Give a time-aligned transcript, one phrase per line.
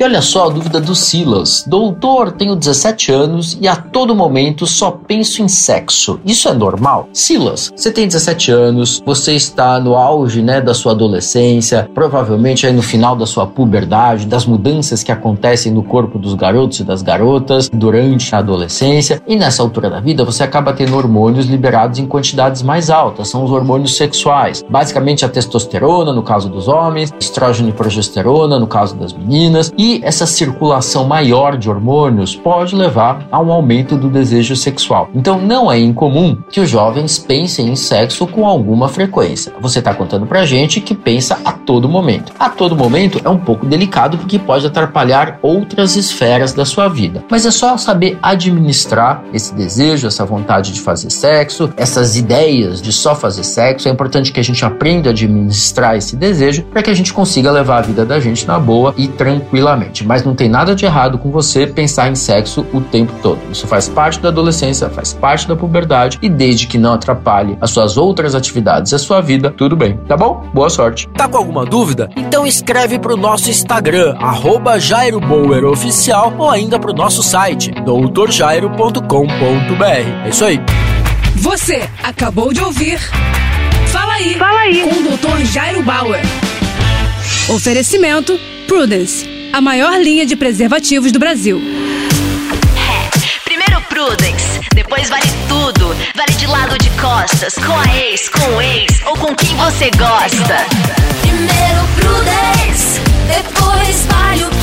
[0.00, 1.62] E olha só a dúvida do Silas.
[1.66, 6.18] Doutor, tenho 17 anos e a todo momento só penso em sexo.
[6.24, 7.10] Isso é normal?
[7.12, 12.72] Silas, você tem 17 anos, você está no auge né, da sua adolescência, provavelmente aí
[12.72, 17.02] no final da sua puberdade, das mudanças que acontecem no corpo dos garotos e das
[17.02, 19.20] garotas durante a adolescência.
[19.26, 23.44] E nessa altura da vida você acaba tendo hormônios liberados em quantidades mais altas, são
[23.44, 24.64] os hormônios sexuais.
[24.66, 29.89] Basicamente a testosterona, no caso dos homens, estrógeno e progesterona, no caso das meninas, e
[30.04, 35.10] essa circulação maior de hormônios pode levar a um aumento do desejo sexual.
[35.14, 39.52] Então não é incomum que os jovens pensem em sexo com alguma frequência.
[39.60, 42.32] Você está contando pra gente que pensa a todo momento.
[42.38, 47.24] A todo momento é um pouco delicado porque pode atrapalhar outras esferas da sua vida.
[47.30, 52.92] Mas é só saber administrar esse desejo, essa vontade de fazer sexo, essas ideias de
[52.92, 53.88] só fazer sexo.
[53.88, 57.50] É importante que a gente aprenda a administrar esse desejo para que a gente consiga
[57.50, 61.18] levar a vida da gente na boa e tranquilamente mas não tem nada de errado
[61.18, 63.38] com você pensar em sexo o tempo todo.
[63.50, 67.70] Isso faz parte da adolescência, faz parte da puberdade e desde que não atrapalhe as
[67.70, 70.44] suas outras atividades, a sua vida, tudo bem, tá bom?
[70.52, 71.08] Boa sorte.
[71.16, 72.08] Tá com alguma dúvida?
[72.16, 79.04] Então escreve pro nosso Instagram, arroba Jairo Bauer Oficial, ou ainda pro nosso site, doutorjairo.com.br.
[80.24, 80.60] É isso aí.
[81.36, 82.98] Você acabou de ouvir
[83.86, 84.82] Fala aí, Fala aí.
[84.82, 85.44] com o Dr.
[85.46, 86.20] Jairo Bauer.
[87.48, 91.60] Oferecimento Prudence a maior linha de preservativos do Brasil.
[93.44, 95.94] Primeiro Prudence, depois vale tudo.
[96.14, 99.90] Vale de lado de costas, com a ex, com o ex ou com quem você
[99.90, 100.66] gosta.
[101.20, 104.59] Primeiro Prudence, depois vale o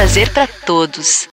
[0.00, 1.28] prazer pra todos.